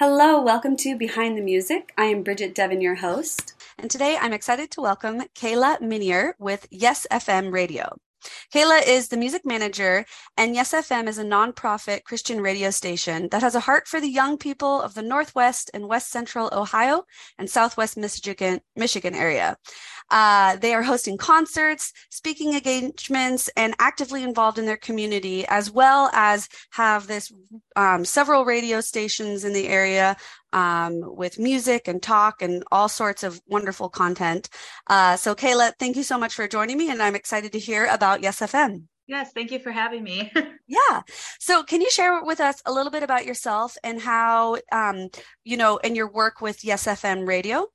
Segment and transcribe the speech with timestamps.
[0.00, 1.92] Hello, welcome to Behind the Music.
[1.98, 3.52] I am Bridget Devon, your host.
[3.78, 7.98] And today I'm excited to welcome Kayla Minniear with Yes FM Radio.
[8.52, 10.04] Kayla is the music manager,
[10.36, 14.08] and Yes FM is a nonprofit Christian radio station that has a heart for the
[14.08, 17.04] young people of the Northwest and West Central Ohio
[17.38, 19.56] and Southwest Michigan, Michigan area.
[20.10, 26.10] Uh, they are hosting concerts, speaking engagements, and actively involved in their community, as well
[26.12, 27.32] as have this
[27.76, 30.16] um, several radio stations in the area
[30.52, 34.48] um, with music and talk and all sorts of wonderful content.
[34.86, 37.86] Uh, so, Kayla, thank you so much for joining me, and I'm excited to hear
[37.86, 38.84] about Yes FM.
[39.06, 40.30] Yes, thank you for having me.
[40.68, 41.02] yeah.
[41.40, 45.08] So, can you share with us a little bit about yourself and how, um,
[45.44, 47.66] you know, and your work with Yes FM Radio?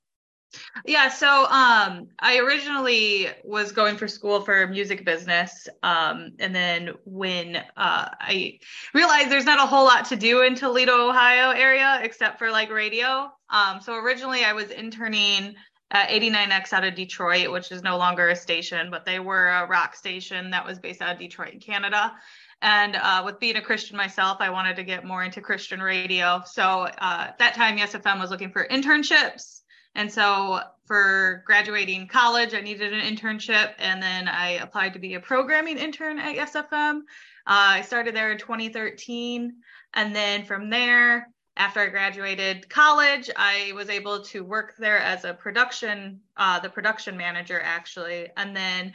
[0.85, 6.91] Yeah, so um, I originally was going for school for music business, um, and then
[7.05, 8.59] when uh, I
[8.93, 12.71] realized there's not a whole lot to do in Toledo, Ohio area except for like
[12.71, 13.31] radio.
[13.49, 15.55] Um, so originally I was interning
[15.91, 19.67] at 89X out of Detroit, which is no longer a station, but they were a
[19.67, 22.13] rock station that was based out of Detroit, Canada.
[22.61, 26.41] And uh, with being a Christian myself, I wanted to get more into Christian radio.
[26.45, 29.61] So uh, at that time, Yes FM was looking for internships
[29.95, 35.15] and so for graduating college, I needed an internship, and then I applied to be
[35.15, 36.99] a programming intern at Yes FM.
[36.99, 37.01] Uh,
[37.47, 39.53] I started there in 2013,
[39.93, 45.23] and then from there, after I graduated college, I was able to work there as
[45.23, 48.93] a production, uh, the production manager actually, and then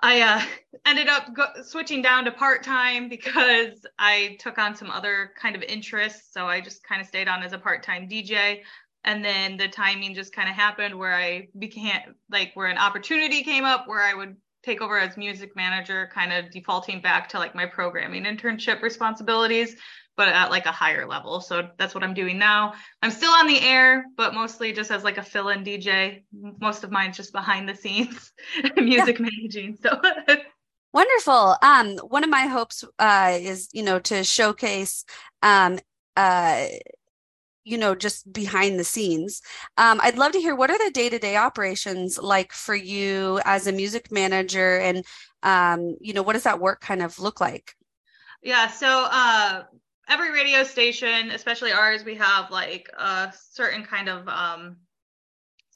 [0.00, 0.42] I uh,
[0.86, 5.54] ended up go- switching down to part time because I took on some other kind
[5.54, 6.32] of interests.
[6.32, 8.62] So I just kind of stayed on as a part time DJ
[9.04, 13.42] and then the timing just kind of happened where I became like where an opportunity
[13.42, 17.38] came up where I would take over as music manager, kind of defaulting back to
[17.38, 19.74] like my programming internship responsibilities,
[20.16, 21.40] but at like a higher level.
[21.40, 22.74] So that's what I'm doing now.
[23.02, 26.24] I'm still on the air, but mostly just as like a fill-in DJ.
[26.60, 28.32] Most of mine's just behind the scenes,
[28.76, 29.26] music yeah.
[29.30, 29.78] managing.
[29.82, 30.00] So
[30.92, 31.56] Wonderful.
[31.62, 35.04] Um, one of my hopes uh, is, you know, to showcase
[35.40, 35.78] um,
[36.16, 36.66] uh,
[37.70, 39.42] you know just behind the scenes.
[39.76, 43.72] Um, i'd love to hear what are the day-to-day operations like for you as a
[43.72, 45.04] music manager and
[45.42, 47.74] um, you know what does that work kind of look like?
[48.42, 49.64] Yeah so uh,
[50.08, 54.76] every radio station especially ours we have like a certain kind of um,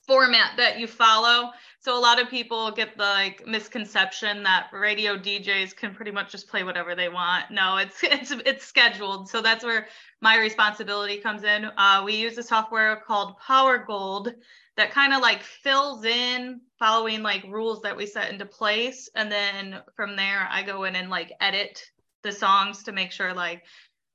[0.07, 1.51] format that you follow
[1.85, 6.33] so a lot of people get the like misconception that radio DJs can pretty much
[6.33, 7.51] just play whatever they want.
[7.51, 9.29] No, it's it's it's scheduled.
[9.29, 9.87] So that's where
[10.23, 11.67] my responsibility comes in.
[11.77, 14.33] Uh, we use a software called Powergold
[14.79, 19.31] that kind of like fills in following like rules that we set into place, and
[19.31, 21.85] then from there I go in and like edit
[22.23, 23.63] the songs to make sure like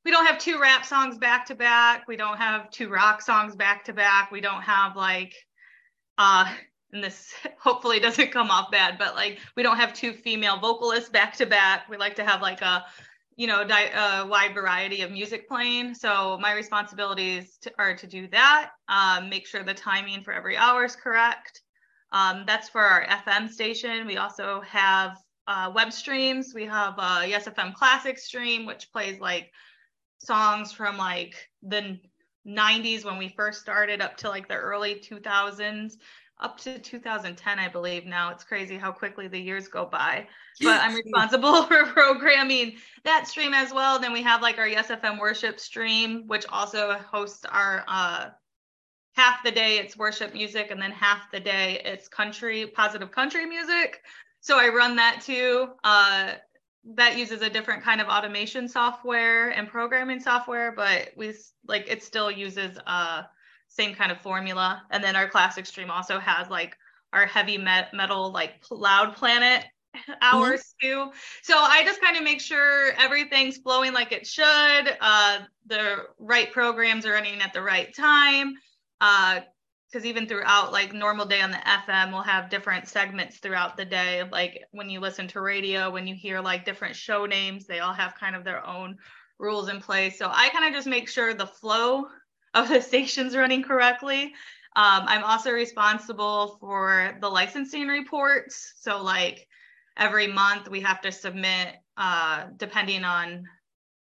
[0.04, 2.08] we don't have two rap songs back to back.
[2.08, 4.32] We don't have two rock songs back to back.
[4.32, 5.36] We don't have like
[6.20, 6.46] uh
[6.92, 11.10] and this hopefully doesn't come off bad, but like we don't have two female vocalists
[11.10, 11.90] back to back.
[11.90, 12.86] We like to have like a,
[13.36, 15.94] you know, di- a wide variety of music playing.
[15.94, 20.58] So my responsibilities to, are to do that, um, make sure the timing for every
[20.58, 21.62] hour is correct.
[22.12, 24.08] Um, that's for our FM station.
[24.08, 26.54] We also have uh, web streams.
[26.56, 29.52] We have a Yes FM Classic stream, which plays like
[30.18, 32.00] songs from like the
[32.48, 35.98] 90s when we first started up to like the early 2000s
[36.42, 38.32] up to 2010, I believe now.
[38.32, 40.28] It's crazy how quickly the years go by.
[40.62, 44.00] But I'm responsible for programming that stream as well.
[44.00, 48.30] Then we have like our Yes FM worship stream, which also hosts our uh,
[49.16, 53.46] half the day it's worship music, and then half the day it's country, positive country
[53.46, 54.02] music.
[54.40, 55.68] So I run that too.
[55.84, 56.34] Uh,
[56.96, 61.34] that uses a different kind of automation software and programming software, but we
[61.68, 63.24] like it still uses uh
[63.68, 64.82] same kind of formula.
[64.90, 66.76] And then our classic stream also has like
[67.14, 69.66] our heavy met- metal, like Loud Planet
[70.22, 71.10] hours mm-hmm.
[71.10, 71.12] too.
[71.44, 74.98] So I just kind of make sure everything's flowing like it should.
[75.02, 78.56] Uh, the right programs are running at the right time.
[79.92, 83.86] Because even throughout like normal day on the FM, we'll have different segments throughout the
[83.86, 84.24] day.
[84.30, 87.94] Like when you listen to radio, when you hear like different show names, they all
[87.94, 88.98] have kind of their own
[89.40, 90.20] rules in place.
[90.20, 92.06] So I kind of just make sure the flow
[92.54, 94.34] of the stations running correctly.
[94.76, 98.74] Um, I'm also responsible for the licensing reports.
[98.78, 99.48] So, like
[99.98, 103.46] every month, we have to submit, uh, depending on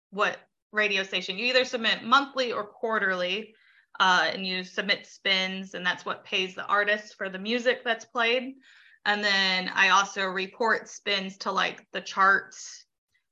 [0.09, 0.37] what
[0.71, 3.53] radio station you either submit monthly or quarterly,
[3.99, 8.05] uh, and you submit spins, and that's what pays the artist for the music that's
[8.05, 8.55] played.
[9.05, 12.85] And then I also report spins to like the charts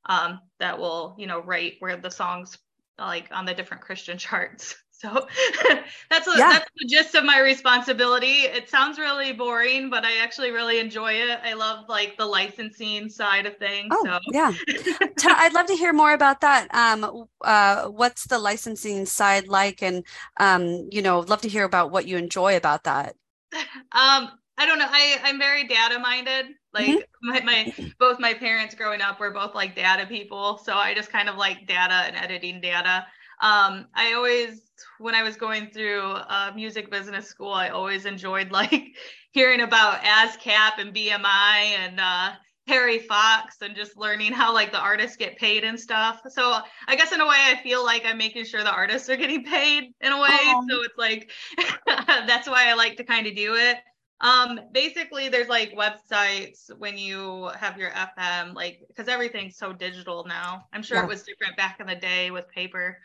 [0.06, 2.58] um, that will, you know, rate where the songs
[3.00, 4.76] like on the different Christian charts.
[5.04, 5.28] So
[6.10, 6.54] that's a, yeah.
[6.54, 8.44] that's the gist of my responsibility.
[8.44, 11.40] It sounds really boring, but I actually really enjoy it.
[11.44, 13.90] I love like the licensing side of things.
[13.92, 14.20] Oh, so.
[14.32, 14.54] yeah.
[15.26, 16.74] I'd love to hear more about that.
[16.74, 19.84] Um, uh, what's the licensing side like?
[19.84, 20.06] And,
[20.38, 23.16] um, you know, love to hear about what you enjoy about that.
[23.96, 24.88] Um, I don't know.
[24.90, 26.48] I, I'm very data minded.
[26.74, 27.30] Like mm-hmm.
[27.30, 30.58] my, my both my parents growing up were both like data people.
[30.58, 33.06] So I just kind of like data and editing data.
[33.42, 34.62] Um, I always
[35.00, 38.96] when I was going through uh, music business school, I always enjoyed like
[39.32, 42.32] hearing about ASCAP and BMI and uh,
[42.68, 46.22] Harry Fox and just learning how like the artists get paid and stuff.
[46.30, 49.18] So I guess in a way I feel like I'm making sure the artists are
[49.18, 50.30] getting paid in a way.
[50.30, 50.64] Aww.
[50.70, 51.32] So it's like
[52.28, 53.78] that's why I like to kind of do it.
[54.22, 60.24] Um, basically, there's like websites when you have your FM, like because everything's so digital
[60.26, 60.64] now.
[60.72, 61.04] I'm sure yeah.
[61.04, 63.00] it was different back in the day with paper,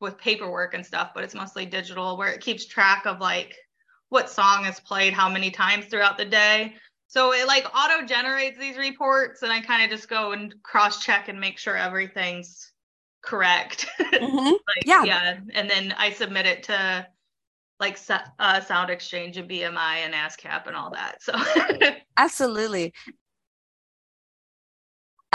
[0.00, 3.54] with paperwork and stuff, but it's mostly digital where it keeps track of like
[4.08, 6.74] what song is played how many times throughout the day.
[7.08, 11.04] So it like auto generates these reports, and I kind of just go and cross
[11.04, 12.72] check and make sure everything's
[13.22, 13.86] correct.
[14.16, 14.46] Mm-hmm.
[14.46, 15.04] like, yeah.
[15.04, 15.38] Yeah.
[15.52, 17.06] And then I submit it to
[17.78, 21.22] like uh, SoundExchange and BMI and ASCAP and all that.
[21.22, 21.34] So
[22.16, 22.94] absolutely.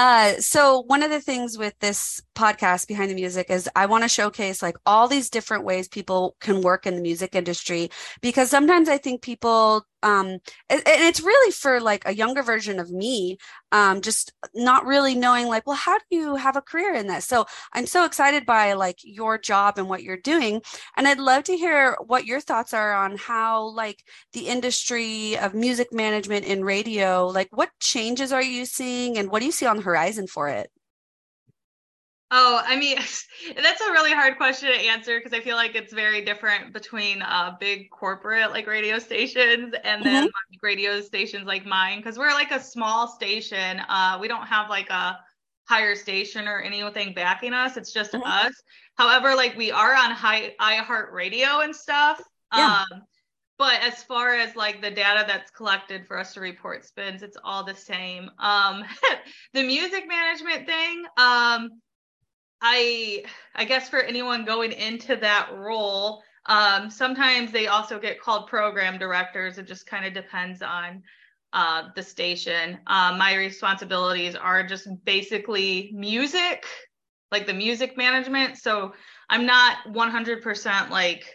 [0.01, 4.03] Uh, so one of the things with this podcast behind the music is I want
[4.03, 8.49] to showcase like all these different ways people can work in the music industry because
[8.49, 10.39] sometimes I think people um
[10.69, 13.37] and, it's really for like a younger version of me
[13.71, 17.25] um just not really knowing like well how do you have a career in this?
[17.25, 20.61] So i'm so excited by like your job and what you're doing
[20.97, 24.03] and i'd love to hear what your thoughts are on how like
[24.33, 29.39] the industry of music management in radio like what changes are you seeing and what
[29.39, 30.71] do you see on the horizon for it
[32.33, 32.97] Oh, I mean,
[33.61, 37.21] that's a really hard question to answer because I feel like it's very different between
[37.21, 40.57] uh, big corporate like radio stations and then mm-hmm.
[40.63, 43.81] radio stations like mine because we're like a small station.
[43.87, 45.19] Uh, we don't have like a
[45.67, 47.75] higher station or anything backing us.
[47.75, 48.23] It's just mm-hmm.
[48.23, 48.53] us.
[48.95, 52.21] However, like we are on high iHeart Radio and stuff.
[52.55, 52.85] Yeah.
[52.91, 53.01] Um,
[53.57, 57.37] but as far as like the data that's collected for us to report spins, it's
[57.43, 58.29] all the same.
[58.39, 58.83] Um,
[59.53, 61.03] the music management thing.
[61.17, 61.69] Um,
[62.61, 63.23] I
[63.55, 68.97] I guess for anyone going into that role, um, sometimes they also get called program
[68.97, 69.57] directors.
[69.57, 71.03] It just kind of depends on
[71.53, 72.79] uh, the station.
[72.87, 76.65] Uh, my responsibilities are just basically music,
[77.31, 78.57] like the music management.
[78.57, 78.93] So
[79.29, 81.25] I'm not 100% like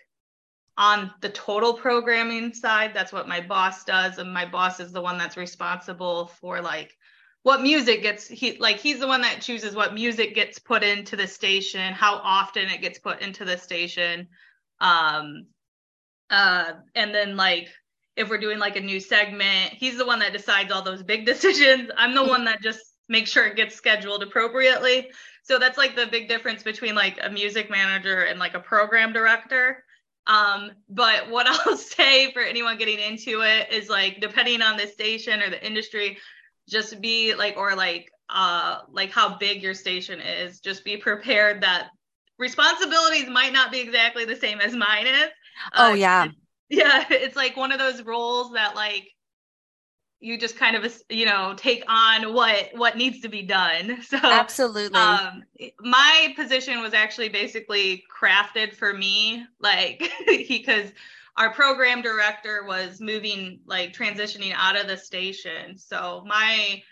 [0.79, 2.93] on the total programming side.
[2.95, 6.97] That's what my boss does, and my boss is the one that's responsible for like
[7.47, 11.15] what music gets he like he's the one that chooses what music gets put into
[11.15, 14.27] the station how often it gets put into the station.
[14.81, 15.47] Um
[16.29, 17.69] uh and then like
[18.17, 21.25] if we're doing like a new segment he's the one that decides all those big
[21.33, 21.89] decisions.
[21.97, 25.13] I'm the one that just makes sure it gets scheduled appropriately.
[25.45, 29.13] So that's like the big difference between like a music manager and like a program
[29.13, 29.85] director.
[30.27, 34.89] Um, but what I'll say for anyone getting into it is like depending on the
[34.89, 36.19] station or the industry,
[36.69, 41.63] just be like or like uh like how big your station is just be prepared
[41.63, 41.89] that
[42.39, 45.29] responsibilities might not be exactly the same as mine is.
[45.75, 46.29] Oh uh, yeah.
[46.69, 49.09] yeah it's like one of those roles that like
[50.19, 53.99] you just kind of you know take on what what needs to be done.
[54.07, 54.99] So absolutely.
[54.99, 55.43] um
[55.81, 60.91] my position was actually basically crafted for me like because
[61.37, 65.77] our program director was moving like transitioning out of the station.
[65.77, 66.83] So my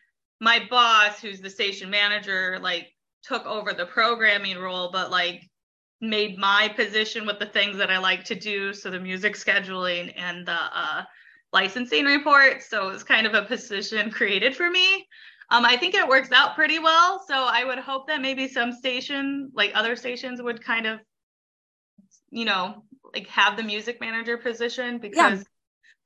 [0.40, 2.88] my boss who's the station manager like
[3.22, 5.42] took over the programming role but like
[6.00, 8.74] made my position with the things that i like to do.
[8.74, 11.04] So the music scheduling and the uh,
[11.52, 15.06] licensing reports so it was kind of a position created for me.
[15.50, 17.24] Um, i think it works out pretty well.
[17.26, 21.00] So i would hope that maybe some station like other stations would kind of
[22.30, 22.82] you know
[23.14, 25.44] like have the music manager position because yeah.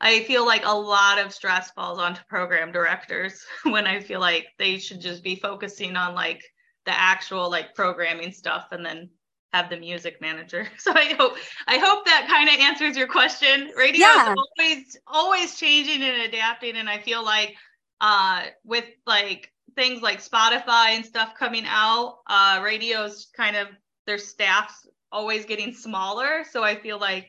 [0.00, 4.47] I feel like a lot of stress falls onto program directors when I feel like
[4.59, 6.43] they should just be focusing on like
[6.87, 9.11] the actual like programming stuff and then
[9.53, 10.69] have the music manager.
[10.79, 11.37] So I hope
[11.67, 13.73] I hope that kind of answers your question.
[13.77, 14.33] Radio yeah.
[14.33, 17.55] is always always changing and adapting and I feel like
[18.00, 23.69] uh with like things like Spotify and stuff coming out, uh radio's kind of
[24.07, 26.45] their staffs always getting smaller.
[26.50, 27.29] So I feel like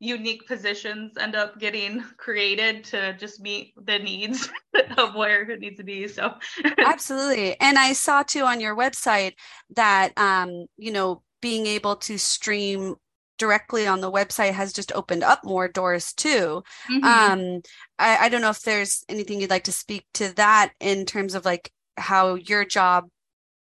[0.00, 4.50] unique positions end up getting created to just meet the needs
[4.98, 6.34] of where it needs to be so
[6.84, 9.32] absolutely and i saw too on your website
[9.70, 12.96] that um you know being able to stream
[13.38, 16.62] directly on the website has just opened up more doors too.
[16.90, 17.04] Mhm.
[17.04, 17.62] Um,
[17.98, 21.34] I, I don't know if there's anything you'd like to speak to that in terms
[21.34, 23.08] of like how your job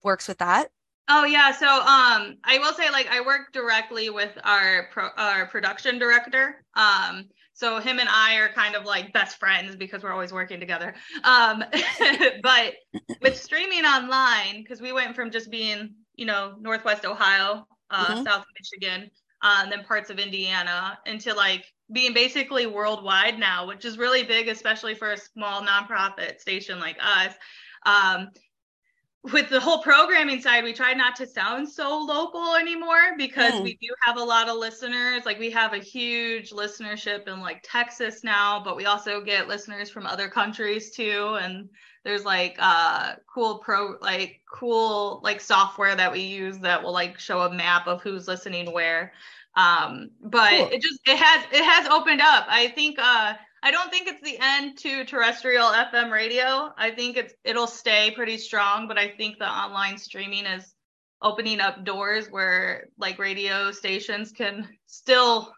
[0.03, 0.69] works with that.
[1.11, 5.47] Oh yeah, so um I will say like I work directly with our pro- our
[5.47, 6.63] production director.
[6.75, 10.59] Um so him and I are kind of like best friends because we're always working
[10.59, 10.93] together.
[11.23, 11.63] Um
[12.43, 12.75] but
[13.21, 18.23] with streaming online cuz we went from just being, you know, Northwest Ohio, uh Mhm.
[18.23, 19.09] South Michigan,
[19.41, 24.23] uh, and then parts of Indiana into like being basically worldwide now, which is really
[24.23, 27.33] big especially for a small nonprofit station like us.
[27.85, 28.29] Um
[29.33, 33.63] with the whole programming side, we try not to sound so local anymore because Mm.
[33.63, 35.25] we do have a lot of listeners.
[35.25, 39.89] Like we have a huge listenership in like Texas now, but we also get listeners
[39.89, 41.37] from other countries too.
[41.41, 41.69] And
[42.03, 47.19] there's like uh cool pro like cool like software that we use that will like
[47.19, 49.11] show a map of who's listening where.
[49.55, 50.69] Um, but Cool.
[50.71, 52.45] it just it has it has opened up.
[52.49, 56.71] I think uh I don't think it's the end to terrestrial FM radio.
[56.77, 60.73] I think it's it'll stay pretty strong, but I think the online streaming is
[61.21, 65.53] opening up doors where like radio stations can still,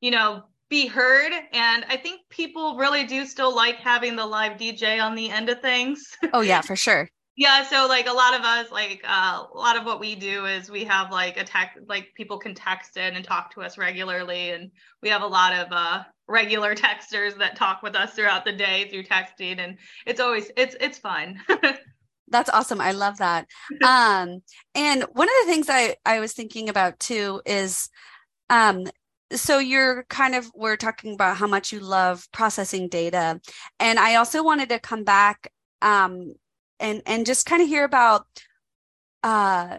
[0.00, 1.32] you know, be heard.
[1.52, 5.48] And I think people really do still like having the live DJ on the end
[5.48, 6.14] of things.
[6.32, 7.08] Oh yeah, for sure.
[7.38, 10.46] Yeah, so like a lot of us, like uh, a lot of what we do
[10.46, 13.78] is we have like a text, like people can text in and talk to us
[13.78, 14.72] regularly, and
[15.04, 18.88] we have a lot of uh, regular texters that talk with us throughout the day
[18.90, 21.38] through texting, and it's always it's it's fun.
[22.28, 22.80] That's awesome.
[22.80, 23.46] I love that.
[23.84, 24.42] Um,
[24.74, 27.88] and one of the things I, I was thinking about too is
[28.50, 28.88] um,
[29.30, 33.40] so you're kind of we're talking about how much you love processing data.
[33.78, 36.34] And I also wanted to come back um,
[36.80, 38.26] and and just kind of hear about
[39.22, 39.78] uh,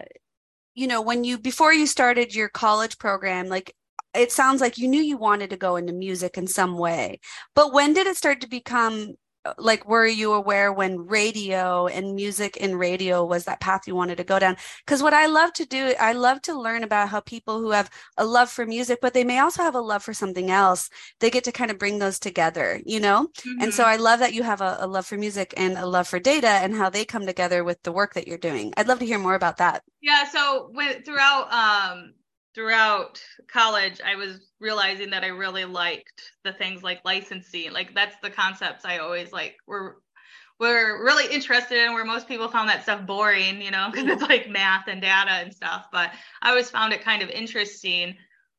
[0.74, 3.74] you know, when you before you started your college program, like
[4.14, 7.20] it sounds like you knew you wanted to go into music in some way.
[7.54, 9.14] But when did it start to become
[9.58, 14.16] like were you aware when radio and music in radio was that path you wanted
[14.18, 14.56] to go down?
[14.84, 17.90] Because what i love to do i love to learn about how people who have
[18.16, 21.30] a love for music but they may also have a love for something else they
[21.30, 23.28] get to kind of bring those together you know?
[23.58, 23.86] And so Mhm.
[23.86, 26.48] i love that you have a, a love for music and a love for data
[26.48, 28.72] and how they come together with the work that you're doing.
[28.76, 29.82] I'd love to hear more about that.
[30.00, 32.14] Yeah, so when, throughout um
[32.60, 37.72] throughout college, I was realizing that I really liked the things like licensing.
[37.72, 39.96] Like that's the concepts I always like were
[40.58, 44.22] were really interested in where most people found that stuff boring, you know, because it's
[44.22, 45.86] like math and data and stuff.
[45.90, 46.10] But
[46.42, 48.08] I always found it kind of interesting.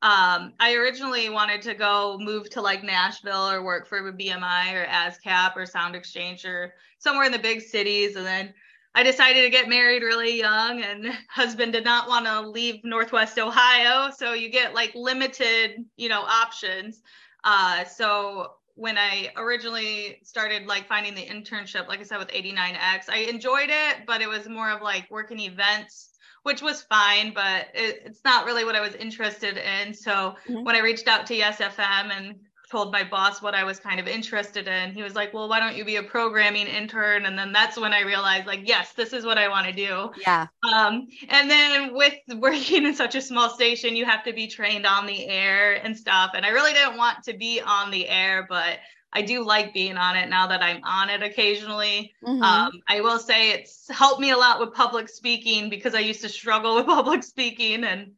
[0.02, 4.84] Um, I originally wanted to go move to like Nashville or work for BMI or
[4.84, 8.16] ASCAP or SoundExchange or somewhere in the big cities.
[8.16, 8.52] And then
[8.94, 13.38] I decided to get married really young, and husband did not want to leave Northwest
[13.38, 14.10] Ohio.
[14.16, 17.00] So you get like limited, you know, options.
[17.44, 23.08] Uh, so when I originally started like finding the internship, like I said with 89X,
[23.08, 26.10] I enjoyed it, but it was more of like working events,
[26.42, 29.94] which was fine, but it, it's not really what I was interested in.
[29.94, 30.64] So Mhm.
[30.64, 32.40] when I reached out to Yes FM and
[32.72, 35.60] told my boss what I was kind of interested in, he was like, "Well, why
[35.60, 39.12] don't you be a programming intern?" And then that's when I realized, like, yes, this
[39.12, 40.10] is what I want to do.
[40.14, 44.46] yeah Um, and then with working in such a small station, you have to be
[44.48, 46.32] trained on the air and stuff.
[46.34, 48.78] And I really didn't want to be on the air, but
[49.12, 52.14] I do like being on it now that I'm on it occasionally.
[52.26, 52.42] Mhm.
[52.42, 56.22] Um, I will say it's helped me a lot with public speaking because I used
[56.22, 58.12] to struggle with public speaking, and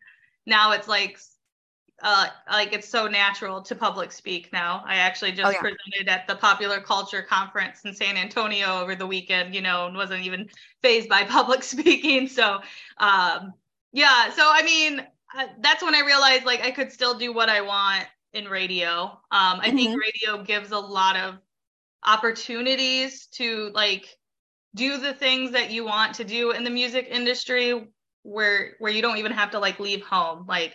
[0.46, 1.18] now it's like,
[2.02, 4.82] uh, like it's so natural to public speak now.
[4.86, 5.60] I actually just Oh, yeah.
[5.60, 9.96] presented at the Popular Culture Conference in San Antonio over the weekend, you know, and
[9.96, 10.48] wasn't even
[10.82, 12.28] phased by public speaking.
[12.28, 12.60] So,
[12.98, 13.54] um,
[13.92, 14.30] yeah.
[14.30, 15.00] So I mean,
[15.36, 19.04] uh, that's when I realized like I could still do what I want in radio.
[19.30, 21.38] Um, I think radio gives a lot of
[22.04, 24.06] opportunities to like
[24.74, 27.88] do the things that you want to do in the music industry
[28.22, 30.74] where where you don't even have to like leave home like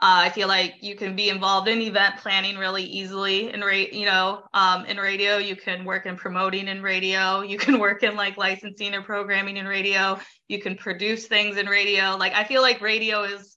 [0.00, 3.60] uh, I feel like you can be involved in event planning really easily in
[3.92, 5.38] you know um, in radio.
[5.38, 7.40] You can work in promoting in radio.
[7.40, 10.18] You can work in like licensing or programming in radio.
[10.46, 12.16] You can produce things in radio.
[12.16, 13.56] Like I feel like radio is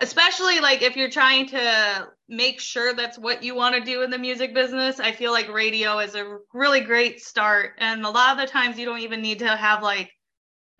[0.00, 4.10] especially like if you're trying to make sure that's what you want to do in
[4.10, 7.72] the music business i feel like radio is a really great start.
[7.78, 10.10] And a lot of the times you don't even need to have like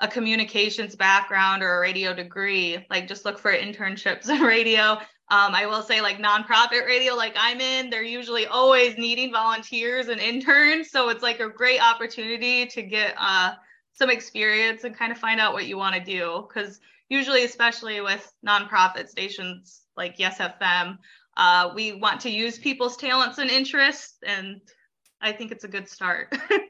[0.01, 4.99] a communications background or a radio degree like just look for internships in radio
[5.29, 10.09] um, i will say like nonprofit radio like i'm in they're usually always needing volunteers
[10.09, 13.53] and interns so it's like a great opportunity to get uh,
[13.97, 16.47] some experience and kind of find out what you want to do.
[16.47, 20.99] Because usually, especially with nonprofit stations like Yes FM,
[21.37, 24.61] uh, we want to use people's talents and interests, and
[25.21, 26.35] I think it's a good start.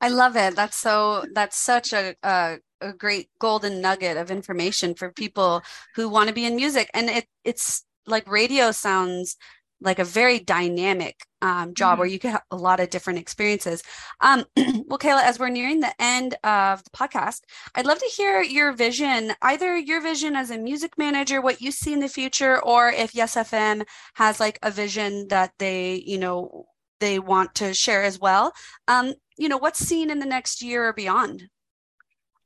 [0.00, 0.56] I love it.
[0.56, 1.24] That's so.
[1.32, 5.62] That's such a, a a great golden nugget of information for people
[5.94, 9.36] who want to be in music, and it it's like radio sounds
[9.82, 11.98] like a very dynamic um, job mm-hmm.
[12.00, 13.82] where you get a lot of different experiences.
[14.20, 17.40] Um, well, Kayla, as we're nearing the end of the podcast,
[17.74, 21.72] I'd love to hear your vision, either your vision as a music manager, what you
[21.72, 26.18] see in the future, or if Yes FM has like a vision that they, you
[26.18, 26.66] know,
[27.02, 28.52] they want to share as well.
[28.86, 31.42] Um, you know, what's seen in the next year or beyond?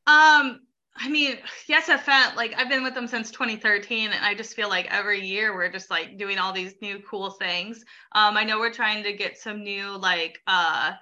[0.07, 0.61] Um,
[0.97, 1.37] I mean,
[1.69, 5.25] yes, FM, like I've been with them since 2013, and I just feel like every
[5.27, 7.85] year we're just like doing all these new cool things.
[8.13, 10.93] Um, I know we're trying to get some new like uh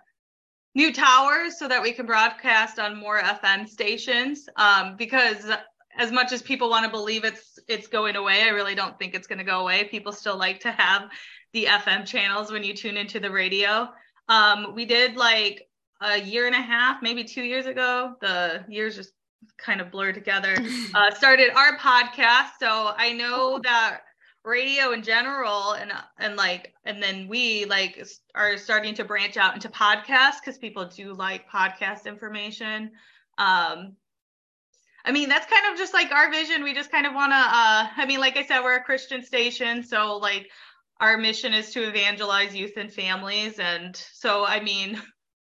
[0.75, 4.49] new towers so that we can broadcast on more FM stations.
[4.57, 5.49] Um, because
[5.97, 9.15] as much as people want to believe it's it's going away, I really don't think
[9.15, 9.85] it's going to go away.
[9.85, 11.09] People still like to have
[11.55, 13.89] the FM channels when you tune into the radio.
[14.29, 15.69] Um, we did like
[16.03, 18.15] a year and a half, maybe two years ago.
[18.21, 19.13] The years just
[19.57, 20.57] kind of blur together,
[20.95, 22.51] uh, started our podcast.
[22.61, 24.01] So I know that
[24.45, 29.55] radio in general and and like and then we like are starting to branch out
[29.55, 32.91] into podcasts because people do like podcast information
[33.39, 33.97] um
[35.07, 37.37] i mean that's kind of just like our vision we just kind of want to
[37.37, 40.51] uh i mean like i said we're a christian station so like
[41.01, 43.59] our mission is to evangelize youth and families.
[43.59, 45.01] And so i mean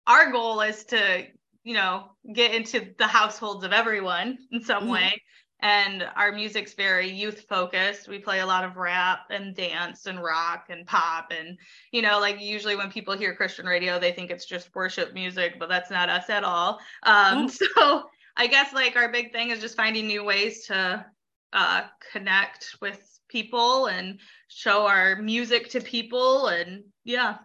[0.08, 1.26] our goal is to
[1.64, 4.94] you know get into the households of everyone in some mm-hmm.
[4.94, 5.22] way.
[5.62, 10.22] And our music's very youth focused we play a lot of rap and dance and
[10.22, 11.32] rock and pop.
[11.32, 11.58] And
[11.92, 15.58] you know like usually when people hear christian radio they think it's just worship music
[15.60, 16.80] but that's not us at all.
[17.04, 17.52] Um, mm.
[17.76, 18.04] so
[18.36, 21.06] i guess like our big thing is just finding new ways to
[21.54, 27.38] uh, connect with people and show our music to people and yeah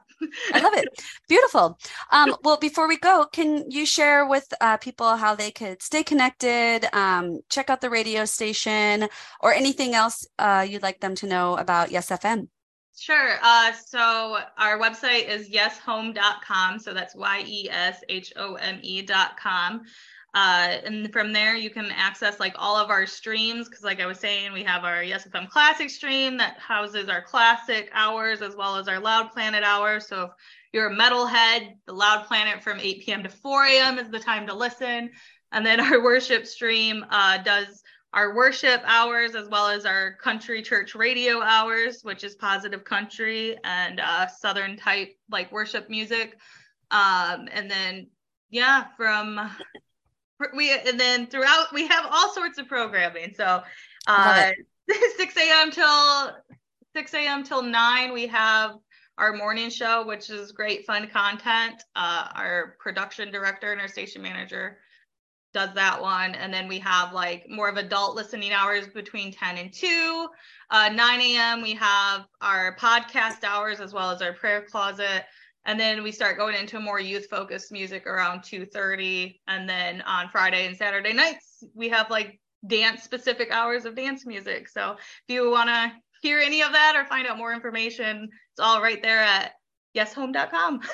[0.53, 0.89] I love it.
[1.29, 1.79] Beautiful.
[2.11, 6.03] Um, well, before we go, can you share with uh, people how they could stay
[6.03, 9.09] connected, um, check out the radio station,
[9.41, 12.49] or anything else uh, you'd like them to know about Yes FM?
[12.99, 13.39] Sure.
[13.43, 16.81] Uh, so our website is yeshome.com.
[16.81, 19.83] So that's Y E S H O M E.com.
[20.35, 24.07] Uh, and from there, you can access like all of our streams because, like I
[24.07, 28.55] was saying, we have our Yes FM Classic stream that houses our classic hours as
[28.55, 30.07] well as our Loud Planet hours.
[30.07, 30.31] So if
[30.73, 33.23] you're a metalhead, the Loud Planet from 8 p.m.
[33.23, 33.99] to 4 a.m.
[33.99, 35.11] is the time to listen.
[35.53, 40.63] And then our worship stream uh, does our worship hours as well as our country
[40.63, 46.39] church radio hours, which is positive country and uh, southern type like worship music.
[46.91, 48.09] Um, and then
[48.51, 49.39] yeah, from
[50.55, 53.35] we and then throughout we have all sorts of programming.
[53.37, 53.63] So
[54.07, 54.51] uh,
[55.17, 55.71] 6 a.m.
[55.71, 56.31] till
[56.97, 57.45] 6 a.m.
[57.45, 58.77] till 9 we have
[59.19, 61.83] our morning show, which is great fun content.
[61.97, 64.79] Uh, our production director and our station manager
[65.53, 66.35] does that one.
[66.35, 70.29] And then we have like more of adult listening hours between 10 and 2.
[70.71, 71.63] Uh, 9 a.m.
[71.63, 75.25] we have our podcast hours as well as our prayer closet
[75.65, 80.29] and then we start going into more youth focused music around 2.30 and then on
[80.29, 85.35] friday and saturday nights we have like dance specific hours of dance music so if
[85.35, 85.93] you want to
[86.23, 89.53] hear any of that or find out more information it's all right there at
[89.97, 90.81] yeshome.com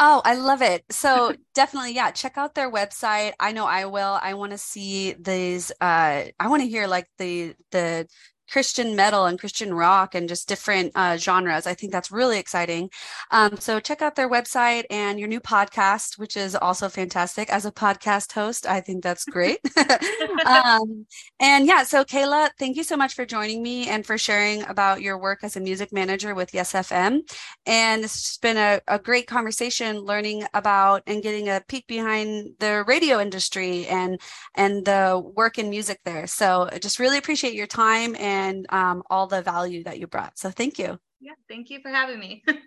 [0.00, 0.84] Oh, I love it.
[0.90, 3.32] So definitely, yeah, check out their website.
[3.40, 4.18] I know I will.
[4.22, 8.06] I want to see these uh I want to hear like the the
[8.50, 11.66] Christian metal and Christian rock and just different uh, genres.
[11.66, 12.90] I think that's really exciting.
[13.30, 17.50] Um, so check out their website and your new podcast, which is also fantastic.
[17.50, 19.58] As a podcast host, I think that's great.
[20.46, 21.06] um,
[21.40, 25.02] and yeah, so Kayla, thank you so much for joining me and for sharing about
[25.02, 27.20] your work as a music manager with Yes FM.
[27.66, 32.84] And it's been a, a great conversation learning about and getting a peek behind the
[32.86, 34.20] radio industry and
[34.54, 36.26] and the work in music there.
[36.26, 40.06] So I just really appreciate your time and and um, all the value that you
[40.06, 40.38] brought.
[40.38, 40.98] So thank you.
[41.20, 42.42] Yeah, thank you for having me.